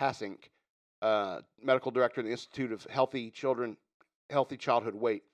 [0.00, 0.50] Hassink
[1.02, 3.76] uh, medical director of the Institute of Healthy Children,
[4.30, 5.24] Healthy Childhood Weight,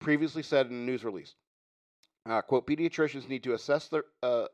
[0.00, 1.34] previously said in a news release.
[2.26, 4.46] Uh, quote, pediatricians need to assess their, uh,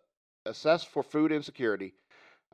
[0.47, 1.94] assess for food insecurity,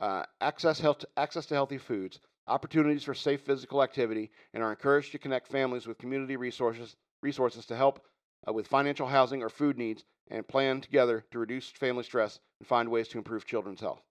[0.00, 5.12] uh, access, health, access to healthy foods, opportunities for safe physical activity, and are encouraged
[5.12, 8.04] to connect families with community resources, resources to help
[8.48, 12.66] uh, with financial, housing, or food needs, and plan together to reduce family stress and
[12.66, 14.02] find ways to improve children's health.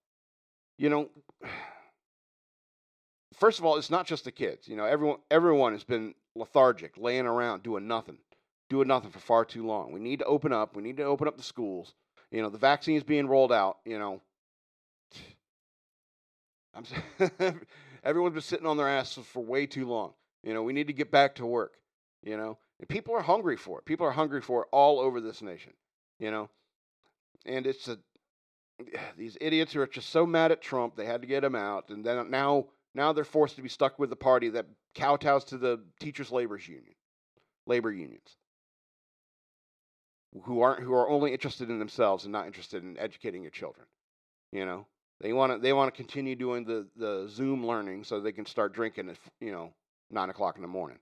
[0.78, 1.10] You know,
[3.36, 4.68] first of all, it's not just the kids.
[4.68, 8.18] You know, everyone everyone has been lethargic, laying around, doing nothing,
[8.70, 9.92] doing nothing for far too long.
[9.92, 10.76] We need to open up.
[10.76, 11.94] We need to open up the schools.
[12.32, 13.78] You know, the vaccine is being rolled out.
[13.86, 14.22] You know,
[16.74, 16.86] I'm
[18.04, 20.14] everyone's been sitting on their asses for way too long.
[20.44, 21.76] You know, we need to get back to work.
[22.24, 23.86] You know, and people are hungry for it.
[23.86, 25.74] People are hungry for it all over this nation.
[26.20, 26.50] You know,
[27.46, 28.00] and it's a
[29.18, 31.90] these idiots who are just so mad at Trump they had to get him out,
[31.90, 35.58] and then now now they're forced to be stuck with the party that kowtows to
[35.58, 36.96] the teachers' labor union,
[37.66, 38.38] labor unions
[40.44, 43.86] who aren't who are only interested in themselves and not interested in educating your children.
[44.52, 44.88] You know,
[45.22, 48.46] they want to they want to continue doing the the Zoom learning so they can
[48.46, 49.74] start drinking at you know
[50.10, 51.00] nine o'clock in the morning.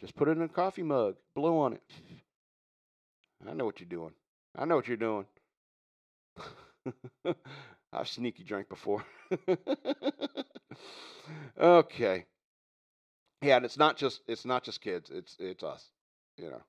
[0.00, 1.82] Just put it in a coffee mug, blow on it.
[3.48, 4.12] I know what you're doing.
[4.56, 5.26] I know what you're doing.
[7.92, 9.04] I've sneaky drank before.
[11.60, 12.24] okay.
[13.42, 15.10] Yeah, and it's not just it's not just kids.
[15.12, 15.90] It's it's us.
[16.36, 16.62] You know.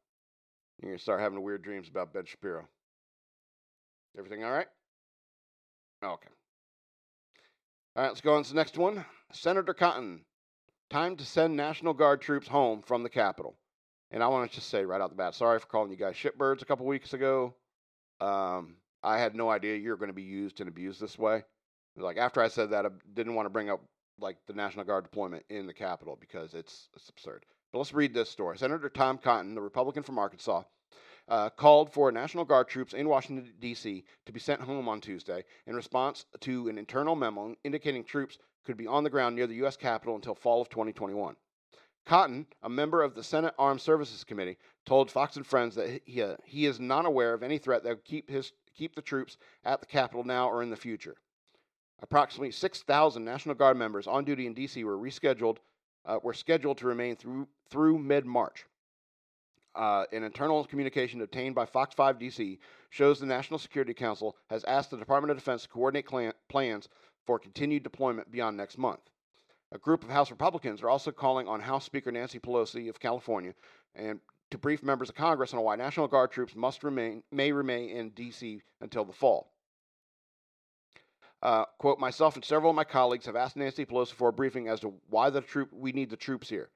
[0.81, 2.67] You're gonna start having weird dreams about Ben Shapiro.
[4.17, 4.67] Everything all right?
[6.03, 6.29] Okay.
[7.95, 9.05] All right, let's go on to the next one.
[9.31, 10.21] Senator Cotton,
[10.89, 13.57] time to send National Guard troops home from the Capitol.
[14.11, 16.15] And I want to just say right out the bat, sorry for calling you guys
[16.15, 17.53] shitbirds a couple weeks ago.
[18.21, 21.43] Um, I had no idea you were going to be used and abused this way.
[21.97, 23.81] Like after I said that, I didn't want to bring up
[24.21, 27.45] like the National Guard deployment in the Capitol because it's it's absurd.
[27.71, 28.57] But let's read this story.
[28.57, 30.63] Senator Tom Cotton, the Republican from Arkansas,
[31.27, 34.03] uh, called for National Guard troops in Washington, D.C.
[34.25, 38.77] to be sent home on Tuesday in response to an internal memo indicating troops could
[38.77, 39.77] be on the ground near the U.S.
[39.77, 41.35] Capitol until fall of 2021.
[42.05, 46.23] Cotton, a member of the Senate Armed Services Committee, told Fox and Friends that he,
[46.23, 49.37] uh, he is not aware of any threat that would keep, his, keep the troops
[49.63, 51.17] at the Capitol now or in the future.
[52.01, 54.83] Approximately 6,000 National Guard members on duty in D.C.
[54.83, 55.57] were rescheduled
[56.05, 58.65] uh, were scheduled to remain through, through mid March.
[59.75, 62.57] Uh, an internal communication obtained by Fox 5 DC
[62.89, 66.89] shows the National Security Council has asked the Department of Defense to coordinate plans
[67.25, 69.01] for continued deployment beyond next month.
[69.71, 73.53] A group of House Republicans are also calling on House Speaker Nancy Pelosi of California
[73.93, 77.89] and to brief members of Congress on why National Guard troops must remain may remain
[77.89, 78.61] in D.C.
[78.81, 79.51] until the fall.
[81.41, 84.67] Uh, quote, myself and several of my colleagues have asked Nancy Pelosi for a briefing
[84.67, 86.69] as to why the troop we need the troops here.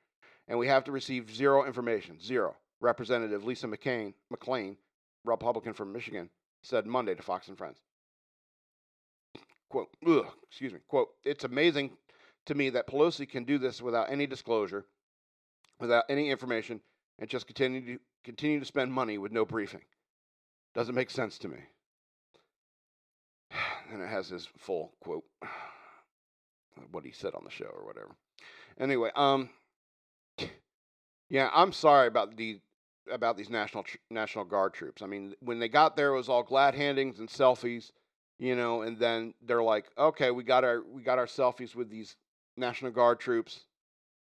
[0.47, 2.19] And we have to receive zero information.
[2.19, 2.55] Zero.
[2.79, 4.75] Representative Lisa McCain, McClain,
[5.23, 6.29] Republican from Michigan,
[6.61, 7.79] said Monday to Fox and Friends.
[9.69, 11.91] Quote, ugh, excuse me, quote, it's amazing
[12.45, 14.85] to me that Pelosi can do this without any disclosure,
[15.79, 16.81] without any information,
[17.19, 19.81] and just continue to continue to spend money with no briefing.
[20.73, 21.57] Doesn't make sense to me.
[23.91, 25.23] And it has his full quote,
[26.91, 28.15] what he said on the show or whatever.
[28.79, 29.49] Anyway, um,
[31.29, 32.59] yeah, I'm sorry about the
[33.11, 35.01] about these national tr- national guard troops.
[35.01, 37.91] I mean, when they got there, it was all glad handings and selfies,
[38.39, 41.89] you know, and then they're like, okay, we got our we got our selfies with
[41.89, 42.15] these
[42.57, 43.61] national guard troops,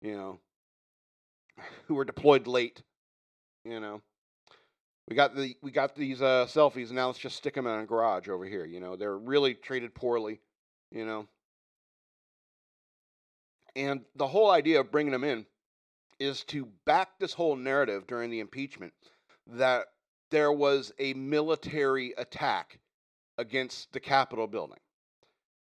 [0.02, 0.40] you know,
[1.88, 2.82] who were deployed late,
[3.64, 4.02] you know.
[5.08, 7.80] We got the we got these uh, selfies, and now let's just stick them in
[7.80, 8.66] a garage over here.
[8.66, 10.40] You know, they're really treated poorly,
[10.92, 11.28] you know.
[13.76, 15.46] And the whole idea of bringing them in
[16.20, 18.94] is to back this whole narrative during the impeachment
[19.48, 19.88] that
[20.32, 22.80] there was a military attack
[23.38, 24.80] against the Capitol building.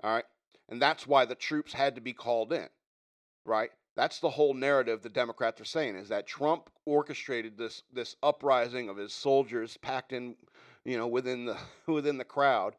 [0.03, 0.25] All right.
[0.69, 2.69] And that's why the troops had to be called in.
[3.45, 3.71] Right.
[4.01, 8.89] That's the whole narrative the Democrats are saying is that Trump orchestrated this this uprising
[8.89, 10.37] of his soldiers packed in,
[10.87, 12.77] you know, within the within the crowd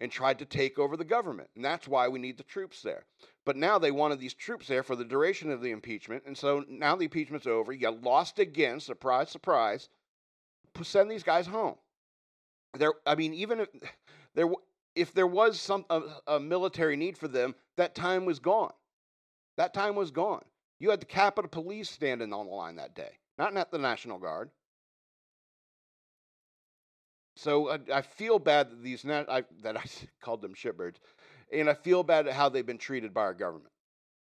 [0.00, 1.48] and tried to take over the government.
[1.54, 3.04] And that's why we need the troops there.
[3.46, 6.24] But now they wanted these troops there for the duration of the impeachment.
[6.26, 7.72] And so now the impeachment's over.
[7.72, 8.80] You lost again.
[8.80, 9.88] Surprise, surprise.
[10.82, 11.76] Send these guys home.
[12.76, 13.68] There, I mean, even if
[14.34, 14.48] there,
[14.96, 18.72] if there was some a, a military need for them, that time was gone.
[19.58, 20.44] That time was gone.
[20.78, 24.50] You had the Capitol Police standing on the line that day, not the National Guard.
[27.36, 29.82] So I, I feel bad that these I, that I
[30.22, 30.96] called them shitbirds
[31.52, 33.72] and I feel bad at how they've been treated by our government.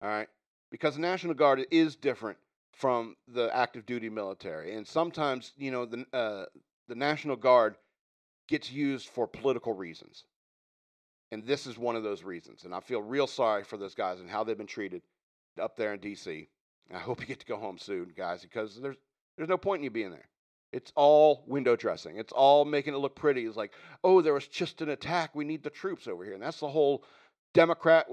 [0.02, 0.28] All right,
[0.71, 2.38] because the National Guard is different
[2.71, 6.45] from the active duty military, and sometimes you know the uh,
[6.88, 7.76] the National Guard
[8.47, 10.23] gets used for political reasons,
[11.32, 12.63] and this is one of those reasons.
[12.63, 15.02] And I feel real sorry for those guys and how they've been treated
[15.60, 16.48] up there in D.C.
[16.93, 18.98] I hope you get to go home soon, guys, because there's
[19.38, 20.30] there's no point in you being there.
[20.74, 22.17] It's all window dressing.
[22.17, 23.46] It's all making it look pretty.
[23.46, 25.34] It's like, oh, there was just an attack.
[25.34, 27.04] We need the troops over here, and that's the whole
[27.54, 28.08] Democrat.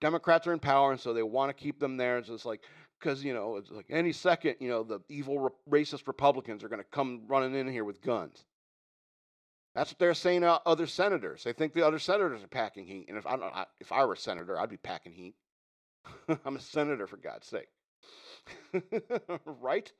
[0.00, 2.18] Democrats are in power, and so they want to keep them there.
[2.18, 2.62] It's just like
[2.98, 6.82] because you know it's like any second, you know, the evil racist Republicans are going
[6.82, 8.44] to come running in here with guns.
[9.74, 10.42] That's what they're saying.
[10.42, 13.92] Uh, other senators, they think the other senators are packing heat, and if I if
[13.92, 15.34] I were a senator, I'd be packing heat.
[16.44, 17.68] I'm a senator, for God's sake,
[19.44, 19.92] right?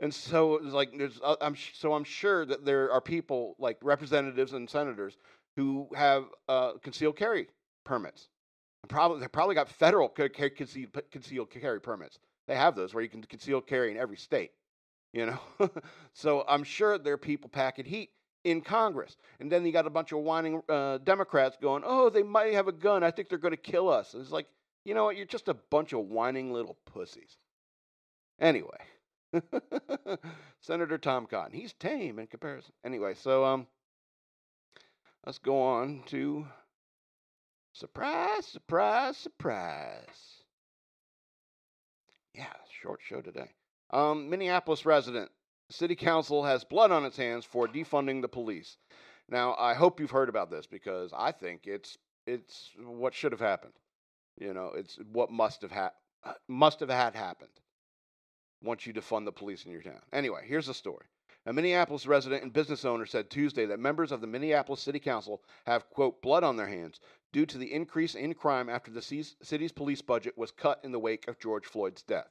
[0.00, 3.78] And so it's like there's uh, I'm so I'm sure that there are people like
[3.82, 5.16] representatives and senators
[5.56, 7.48] who have uh, concealed carry
[7.84, 8.28] permits.
[8.88, 12.18] Probably they probably got federal concealed, carry permits.
[12.48, 14.52] They have those where you can conceal carry in every state.
[15.12, 15.70] You know,
[16.12, 18.10] so I'm sure there are people packing heat
[18.42, 22.24] in Congress, and then you got a bunch of whining uh, Democrats going, "Oh, they
[22.24, 23.04] might have a gun.
[23.04, 24.48] I think they're going to kill us." It's like,
[24.84, 25.16] you know what?
[25.16, 27.36] You're just a bunch of whining little pussies.
[28.40, 28.78] Anyway.
[30.60, 31.58] Senator Tom Cotton.
[31.58, 32.72] He's tame in comparison.
[32.84, 33.66] Anyway, so um,
[35.26, 36.46] let's go on to
[37.72, 40.42] surprise, surprise, surprise.
[42.34, 43.50] Yeah, short show today.
[43.90, 45.30] Um, Minneapolis resident.
[45.70, 48.76] City Council has blood on its hands for defunding the police.
[49.28, 53.40] Now, I hope you've heard about this because I think it's it's what should have
[53.40, 53.72] happened.
[54.38, 55.92] You know, it's what must have ha-
[56.48, 57.50] must have had happened
[58.62, 60.00] once you defund the police in your town.
[60.12, 61.04] Anyway, here's the story.
[61.46, 65.42] A Minneapolis resident and business owner said Tuesday that members of the Minneapolis City Council
[65.66, 67.00] have, quote, blood on their hands
[67.32, 70.98] due to the increase in crime after the city's police budget was cut in the
[70.98, 72.30] wake of George Floyd's death.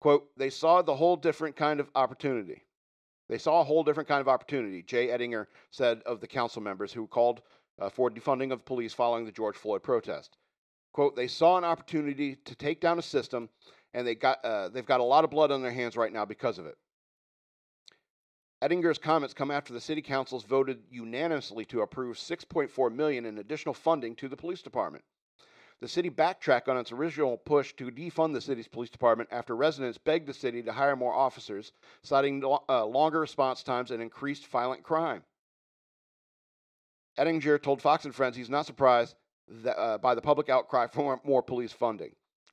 [0.00, 2.64] Quote, they saw the whole different kind of opportunity.
[3.28, 6.92] They saw a whole different kind of opportunity, Jay Ettinger said of the council members
[6.92, 7.42] who called
[7.78, 10.36] uh, for defunding of police following the George Floyd protest.
[10.96, 13.50] Quote, they saw an opportunity to take down a system
[13.92, 16.24] and they got, uh, they've got a lot of blood on their hands right now
[16.24, 16.78] because of it.
[18.62, 23.74] Ettinger's comments come after the city councils voted unanimously to approve 6.4 million in additional
[23.74, 25.04] funding to the police department.
[25.82, 29.98] The city backtracked on its original push to defund the city's police department after residents
[29.98, 31.72] begged the city to hire more officers,
[32.04, 35.24] citing uh, longer response times and increased violent crime.
[37.18, 39.14] Ettinger told Fox and Friends he's not surprised
[39.66, 42.12] uh, by the public outcry for more police funding.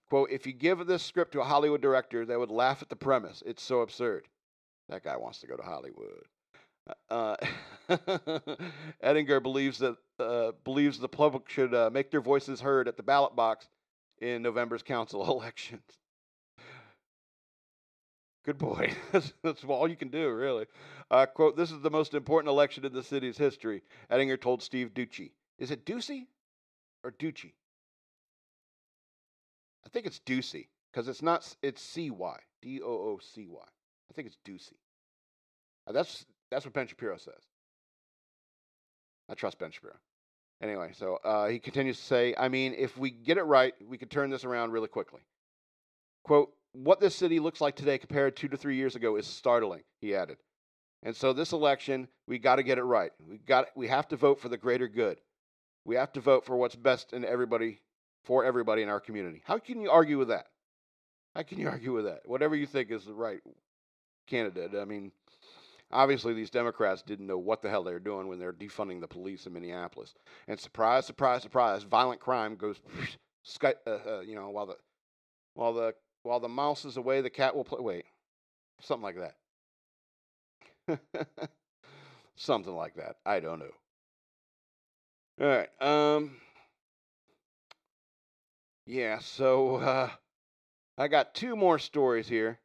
[0.10, 2.96] Quote, if you give this script to a Hollywood director, they would laugh at the
[2.96, 3.42] premise.
[3.46, 4.28] It's so absurd.
[4.90, 6.26] That guy wants to go to Hollywood.
[7.10, 7.36] Uh,
[9.02, 13.04] Ettinger believes that uh, believes the public should uh, make their voices heard at the
[13.04, 13.70] ballot box
[14.20, 15.82] in November's council elections.
[18.46, 18.94] Good boy.
[19.42, 20.66] that's, all you can do, really.
[21.10, 24.94] Uh, quote, this is the most important election in the city's history, Ettinger told Steve
[24.94, 25.32] Doocy.
[25.58, 26.28] Is it Doocy
[27.04, 27.54] or Ducey?
[29.86, 31.56] I think it's Ducey because it's not.
[31.62, 33.60] It's C Y D O O C Y.
[33.62, 34.78] I think it's Ducey.
[35.88, 37.44] Uh, that's that's what Ben Shapiro says.
[39.30, 39.96] I trust Ben Shapiro.
[40.62, 43.98] Anyway, so uh, he continues to say, I mean, if we get it right, we
[43.98, 45.22] could turn this around really quickly.
[46.24, 49.82] Quote, what this city looks like today compared two to three years ago is startling,
[50.00, 50.38] he added.
[51.04, 53.12] And so this election, we got to get it right.
[53.28, 55.20] We got we have to vote for the greater good.
[55.86, 57.80] We have to vote for what's best in everybody
[58.24, 59.42] for everybody in our community.
[59.46, 60.48] How can you argue with that?
[61.36, 62.22] How can you argue with that?
[62.26, 63.42] Whatever you think is the right
[64.28, 64.72] candidate.
[64.80, 65.12] I mean,
[65.92, 69.08] obviously these Democrats didn't know what the hell they were doing when they're defunding the
[69.08, 70.14] police in Minneapolis.
[70.48, 72.82] And surprise, surprise, surprise, violent crime goes,
[73.44, 74.78] sky, uh, uh, you know, while the
[75.56, 75.94] while the
[76.24, 77.80] while the mouse is away, the cat will play.
[77.82, 78.06] Wait,
[78.80, 79.18] something like
[80.88, 81.00] that.
[82.36, 83.18] something like that.
[83.26, 83.72] I don't know.
[85.42, 85.70] All right.
[85.82, 86.36] Um.
[88.86, 89.20] Yeah.
[89.20, 90.10] So uh,
[90.98, 92.60] I got two more stories here.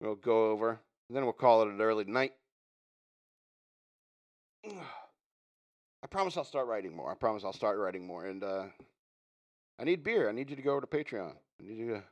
[0.00, 2.32] We'll go over, then we'll call it an early night.
[4.70, 7.10] I promise I'll start writing more.
[7.10, 8.26] I promise I'll start writing more.
[8.26, 8.64] And uh,
[9.78, 10.28] I need beer.
[10.28, 11.30] I need you to go over to Patreon.
[11.30, 12.02] I need you to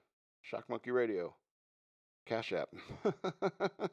[0.40, 1.34] Shock Monkey Radio,
[2.24, 2.70] Cash App.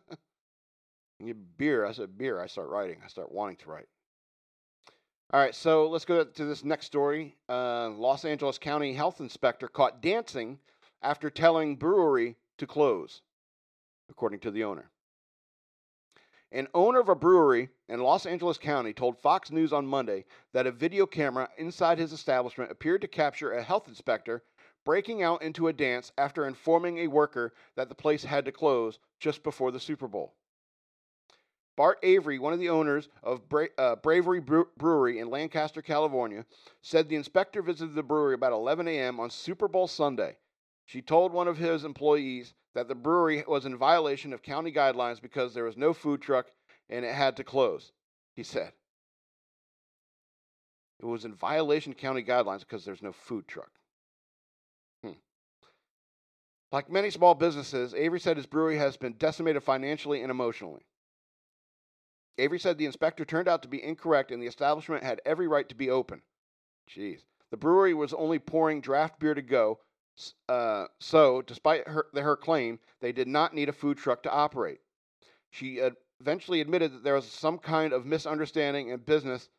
[1.19, 1.85] you beer.
[1.85, 2.39] I said beer.
[2.41, 3.01] I start writing.
[3.03, 3.89] I start wanting to write.
[5.31, 7.35] All right, so let's go to this next story.
[7.47, 10.57] Uh, Los Angeles County Health Inspector caught dancing
[11.03, 13.21] after telling brewery to close,
[14.09, 14.89] according to the owner.
[16.51, 20.65] An owner of a brewery in Los Angeles County told Fox News on Monday that
[20.65, 24.41] a video camera inside his establishment appeared to capture a health inspector
[24.83, 28.97] breaking out into a dance after informing a worker that the place had to close
[29.19, 30.33] just before the Super Bowl.
[31.79, 36.45] Bart Avery, one of the owners of Bra- uh, Bravery Brewery in Lancaster, California,
[36.81, 39.17] said the inspector visited the brewery about 11 a.m.
[39.17, 40.35] on Super Bowl Sunday.
[40.85, 45.21] She told one of his employees that the brewery was in violation of county guidelines
[45.21, 46.47] because there was no food truck
[46.89, 47.93] and it had to close,
[48.35, 48.73] he said.
[50.99, 53.71] It was in violation of county guidelines because there's no food truck.
[55.01, 55.13] Hmm.
[56.73, 60.81] Like many small businesses, Avery said his brewery has been decimated financially and emotionally.
[62.39, 65.67] Avery said the inspector turned out to be incorrect and the establishment had every right
[65.69, 66.21] to be open.
[66.89, 67.21] Jeez.
[67.51, 69.79] The brewery was only pouring draft beer to go,
[70.47, 74.79] uh, so, despite her, her claim, they did not need a food truck to operate.
[75.49, 75.81] She
[76.19, 79.49] eventually admitted that there was some kind of misunderstanding and business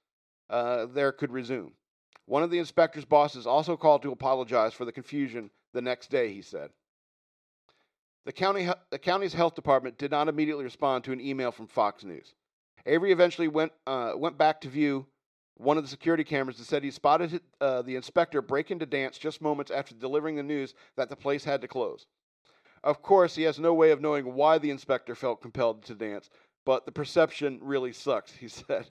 [0.50, 1.72] uh, there could resume.
[2.26, 6.32] One of the inspector's bosses also called to apologize for the confusion the next day,
[6.32, 6.70] he said.
[8.26, 12.04] The, county, the county's health department did not immediately respond to an email from Fox
[12.04, 12.34] News.
[12.86, 15.06] Avery eventually went, uh, went back to view
[15.56, 19.18] one of the security cameras and said he spotted uh, the inspector break into dance
[19.18, 22.06] just moments after delivering the news that the place had to close.
[22.82, 26.30] Of course, he has no way of knowing why the inspector felt compelled to dance,
[26.64, 28.86] but the perception really sucks, he said.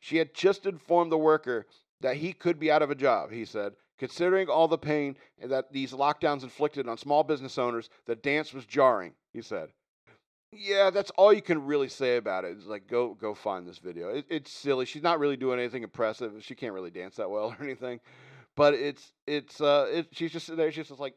[0.00, 1.66] she had just informed the worker
[2.00, 3.74] that he could be out of a job, he said.
[3.98, 8.66] Considering all the pain that these lockdowns inflicted on small business owners, the dance was
[8.66, 9.68] jarring, he said.
[10.54, 12.52] Yeah, that's all you can really say about it.
[12.58, 14.10] It's like go go find this video.
[14.10, 14.84] It, it's silly.
[14.84, 16.32] She's not really doing anything impressive.
[16.40, 18.00] She can't really dance that well or anything.
[18.56, 20.72] But it's it's uh it, she's just there.
[20.72, 21.14] She's just like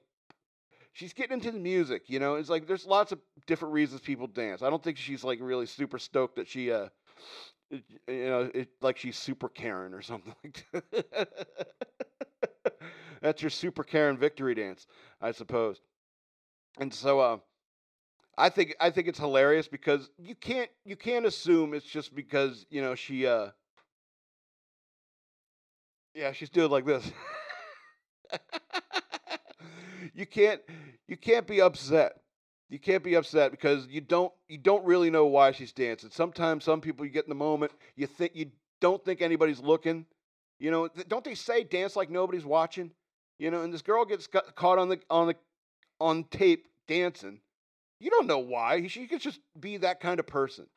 [0.93, 2.03] she's getting into the music.
[2.09, 4.61] You know, it's like there's lots of different reasons people dance.
[4.61, 6.89] I don't think she's like really super stoked that she uh
[7.71, 11.29] you know it, like she's super Karen or something like that.
[13.21, 14.87] That's your super Karen victory dance,
[15.21, 15.81] I suppose.
[16.79, 17.37] And so uh
[18.37, 22.65] I think I think it's hilarious because you can't you can't assume it's just because
[22.69, 23.49] you know she uh
[26.13, 27.09] yeah she's doing like this.
[30.13, 30.61] you can't
[31.07, 32.13] you can't be upset.
[32.69, 36.09] You can't be upset because you don't you don't really know why she's dancing.
[36.11, 40.05] Sometimes some people you get in the moment you think you don't think anybody's looking.
[40.59, 42.91] You know don't they say dance like nobody's watching?
[43.39, 45.35] You know, and this girl gets got, caught on the on the
[46.01, 47.39] on tape dancing
[47.99, 48.87] you don't know why.
[48.87, 50.67] She could just be that kind of person.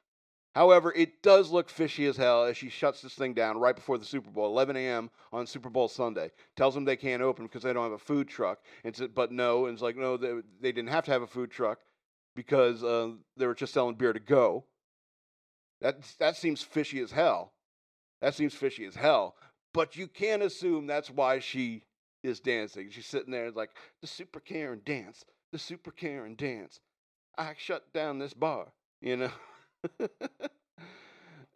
[0.54, 3.98] However, it does look fishy as hell as she shuts this thing down right before
[3.98, 5.10] the Super Bowl, 11 a.m.
[5.32, 6.32] on Super Bowl Sunday.
[6.56, 8.58] Tells them they can't open because they don't have a food truck.
[8.82, 11.26] And said, but no, and it's like no, they, they didn't have to have a
[11.26, 11.78] food truck
[12.34, 14.64] because uh, they were just selling beer to go.
[15.80, 17.52] That that seems fishy as hell.
[18.20, 19.36] That seems fishy as hell.
[19.72, 21.84] But you can't assume that's why she
[22.22, 22.90] is dancing.
[22.90, 26.80] She's sitting there like the Super Karen dance, the Super Karen dance.
[27.38, 28.66] I shut down this bar,
[29.00, 29.30] you know.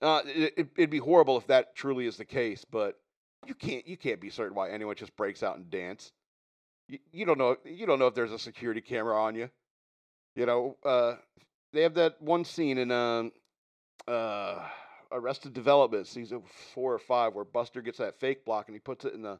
[0.00, 2.98] uh, it, it'd be horrible if that truly is the case, but
[3.46, 6.12] you can't you can't be certain why anyone just breaks out and dance.
[6.88, 9.50] You, you don't know you don't know if there's a security camera on you.
[10.36, 11.16] You know, uh,
[11.72, 13.32] they have that one scene in um,
[14.06, 14.66] uh,
[15.10, 16.42] Arrested Development, season
[16.74, 19.38] four or five, where Buster gets that fake block and he puts it in the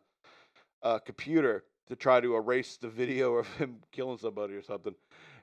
[0.82, 4.95] uh, computer to try to erase the video of him killing somebody or something.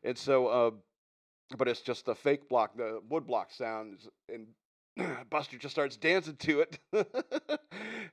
[0.04, 0.72] And so, uh,
[1.58, 4.48] but it's just the fake block, the wood block sounds, and
[5.30, 6.80] Buster just starts dancing to it.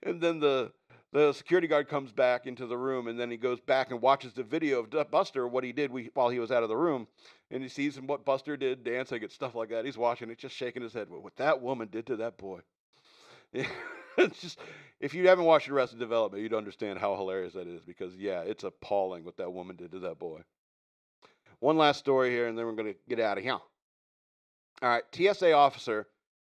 [0.03, 0.73] and then the
[1.13, 4.35] the security guard comes back into the room, and then he goes back and watches
[4.35, 7.07] the video of Buster, what he did while he was out of the room,
[7.51, 9.85] and he sees what Buster did, dancing and stuff like that.
[9.85, 11.09] He's watching it, just shaking his head.
[11.09, 12.61] What that woman did to that boy.
[13.53, 14.59] it's just
[15.01, 18.15] if you haven't watched the rest Arrested Development, you'd understand how hilarious that is because
[18.17, 20.41] yeah, it's appalling what that woman did to that boy.
[21.61, 23.53] One last story here, and then we're going to get out of here.
[24.83, 26.07] All right, TSA officer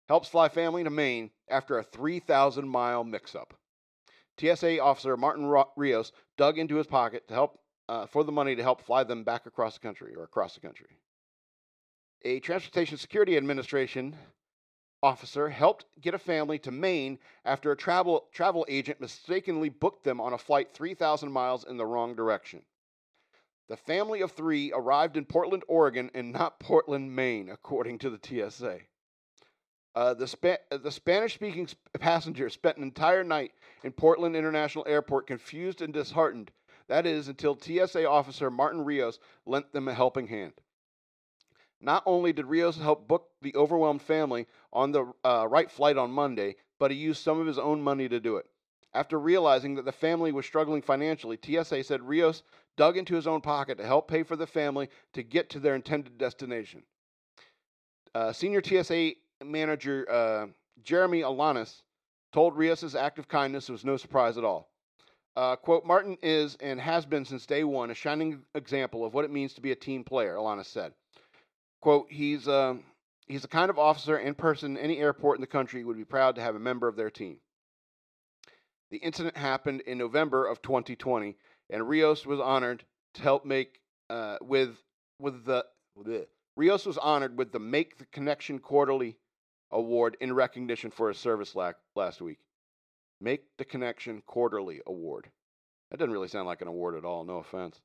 [0.08, 3.54] helps fly family to Maine after a 3,000 mile mix up.
[4.38, 8.62] TSA officer Martin Rios dug into his pocket to help uh, for the money to
[8.62, 10.98] help fly them back across the country or across the country.
[12.24, 14.16] A Transportation Security Administration
[15.02, 20.20] officer helped get a family to Maine after a travel travel agent mistakenly booked them
[20.20, 22.62] on a flight 3,000 miles in the wrong direction.
[23.68, 28.20] The family of three arrived in Portland, Oregon, and not Portland, Maine, according to the
[28.22, 28.80] TSA.
[29.94, 33.52] Uh, the, Spa- the Spanish speaking sp- passenger spent an entire night
[33.84, 36.50] in Portland International Airport confused and disheartened.
[36.88, 40.54] That is, until TSA officer Martin Rios lent them a helping hand.
[41.80, 46.10] Not only did Rios help book the overwhelmed family on the uh, right flight on
[46.10, 48.46] Monday, but he used some of his own money to do it.
[48.94, 52.42] After realizing that the family was struggling financially, TSA said Rios
[52.76, 55.74] dug into his own pocket to help pay for the family to get to their
[55.74, 56.82] intended destination.
[58.14, 59.12] Uh, senior TSA
[59.44, 60.46] manager uh,
[60.82, 61.82] Jeremy Alanis
[62.32, 64.68] told Rios' act of kindness was no surprise at all.
[65.34, 69.24] Uh, quote, Martin is and has been since day one a shining example of what
[69.24, 70.92] it means to be a team player, Alanis said.
[71.80, 72.74] Quote, he's, uh,
[73.26, 76.34] he's the kind of officer and person any airport in the country would be proud
[76.34, 77.38] to have a member of their team.
[78.90, 81.34] The incident happened in November of 2020,
[81.72, 84.76] and Rios was honored to help make uh, with
[85.18, 85.64] with the
[85.98, 86.26] bleh.
[86.56, 89.16] Rios was honored with the Make the Connection Quarterly
[89.70, 92.38] Award in recognition for his service la- last week.
[93.20, 95.30] Make the Connection Quarterly Award.
[95.90, 97.24] That doesn't really sound like an award at all.
[97.24, 97.80] No offense.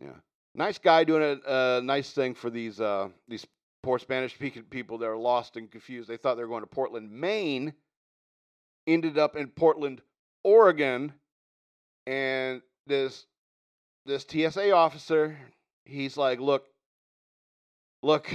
[0.00, 0.14] Yeah,
[0.54, 3.46] nice guy doing a, nice thing for these uh, these
[3.82, 6.08] poor Spanish speaking people that are lost and confused.
[6.08, 7.74] They thought they were going to Portland, Maine.
[8.86, 10.00] Ended up in Portland,
[10.44, 11.12] Oregon,
[12.06, 13.26] and this
[14.06, 15.38] this TSA officer,
[15.84, 16.64] he's like, "Look,
[18.02, 18.28] look."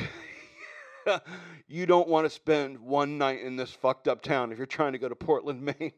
[1.67, 4.93] you don't want to spend one night in this fucked up town if you're trying
[4.93, 5.91] to go to Portland, Maine.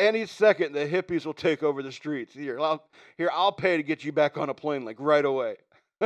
[0.00, 2.32] Any second, the hippies will take over the streets.
[2.32, 2.82] Here, I'll,
[3.18, 5.56] here, I'll pay to get you back on a plane, like right away.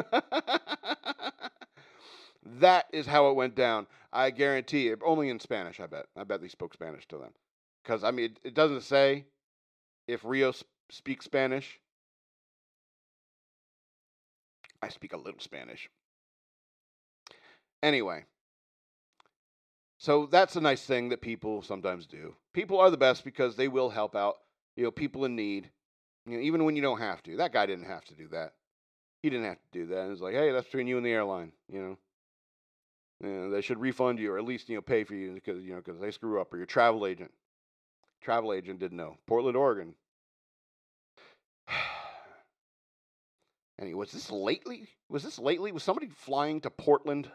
[2.59, 3.87] that is how it went down.
[4.13, 4.93] I guarantee.
[5.05, 6.07] Only in Spanish, I bet.
[6.17, 7.31] I bet they spoke Spanish to them.
[7.85, 9.27] Because, I mean, it, it doesn't say
[10.09, 10.53] if Rio
[10.91, 11.79] speaks Spanish.
[14.83, 15.89] I speak a little Spanish.
[17.83, 18.25] Anyway,
[19.99, 22.35] so that's a nice thing that people sometimes do.
[22.53, 24.37] People are the best because they will help out,
[24.77, 25.71] you know, people in need,
[26.27, 27.37] you know, even when you don't have to.
[27.37, 28.55] That guy didn't have to do that.
[29.23, 30.01] He didn't have to do that.
[30.01, 31.99] And it's like, hey, that's between you and the airline, you know.
[33.23, 35.63] You know, they should refund you or at least you know pay for you because
[35.65, 37.33] you know because they screw up or your travel agent.
[38.25, 39.19] Travel agent didn't know.
[39.27, 39.95] Portland, Oregon.
[43.81, 44.89] Anyway, was this lately?
[45.09, 45.73] Was this lately?
[45.73, 47.29] Was somebody flying to Portland,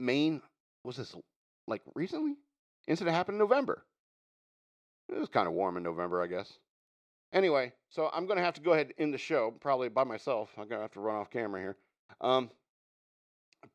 [0.00, 0.42] Maine?
[0.82, 1.14] Was this
[1.68, 2.34] like recently?
[2.88, 3.84] Incident happened in November.
[5.08, 6.58] It was kind of warm in November, I guess.
[7.32, 10.02] Anyway, so I'm going to have to go ahead and end the show, probably by
[10.02, 10.50] myself.
[10.58, 11.76] I'm going to have to run off camera here.
[12.20, 12.50] Um,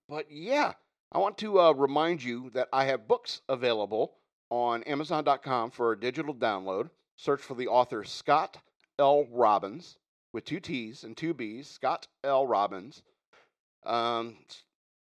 [0.10, 0.74] but yeah,
[1.14, 4.18] I want to uh, remind you that I have books available
[4.50, 6.90] on Amazon.com for a digital download.
[7.16, 8.58] Search for the author Scott
[9.00, 9.26] L.
[9.32, 9.98] Robbins
[10.34, 12.46] with two T's and two B's, Scott L.
[12.46, 13.02] Robbins.
[13.86, 14.38] Um,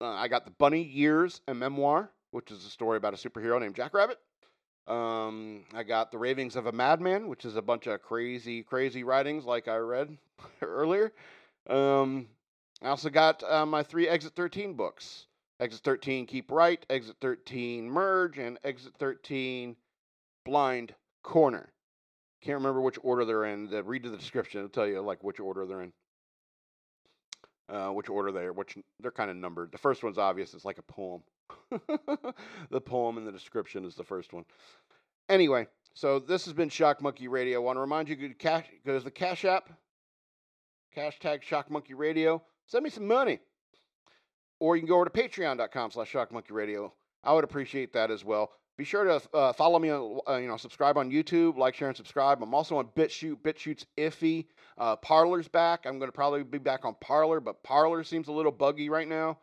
[0.00, 3.60] uh, I got the Bunny Years, a memoir, which is a story about a superhero
[3.60, 4.18] named Jack Rabbit.
[4.86, 9.04] Um, I got The Ravings of a Madman, which is a bunch of crazy, crazy
[9.04, 10.16] writings like I read
[10.62, 11.12] earlier.
[11.68, 12.28] Um,
[12.82, 15.26] I also got uh, my three Exit 13 books
[15.60, 19.76] Exit 13 Keep Right, Exit 13 Merge, and Exit 13
[20.44, 21.72] Blind Corner.
[22.42, 23.68] Can't remember which order they're in.
[23.86, 25.92] read the description; it'll tell you like which order they're in.
[27.68, 29.72] uh, which order they are, which they're kind of numbered.
[29.72, 31.22] The first one's obvious; it's like a poem.
[32.70, 34.44] the poem in the description is the first one.
[35.28, 37.60] Anyway, so this has been Shock Monkey Radio.
[37.60, 39.70] I want to remind you to cash goes the Cash App,
[40.96, 42.42] hashtag Shock Monkey Radio.
[42.66, 43.40] Send me some money,
[44.60, 46.92] or you can go over to Patreon.com/slash Shock Monkey Radio.
[47.24, 48.50] I would appreciate that as well.
[48.76, 51.88] Be sure to uh, follow me on, uh, you know, subscribe on YouTube, like, share,
[51.88, 52.40] and subscribe.
[52.40, 53.42] I'm also on BitChute.
[53.42, 54.46] BitChute's iffy.
[54.78, 55.84] Uh, Parler's back.
[55.84, 59.08] I'm going to probably be back on Parler, but Parler seems a little buggy right
[59.08, 59.38] now.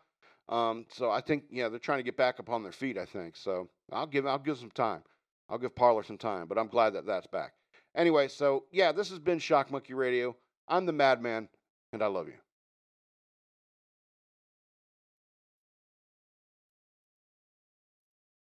[0.47, 2.97] Um, so I think, yeah, they're trying to get back up on their feet.
[2.97, 3.67] I think so.
[3.91, 5.03] I'll give, I'll give some time.
[5.49, 7.53] I'll give Parler some time, but I'm glad that that's back.
[7.93, 10.35] Anyway, so yeah, this has been Shock Monkey Radio.
[10.67, 11.49] I'm the Madman,
[11.91, 12.44] and I love you.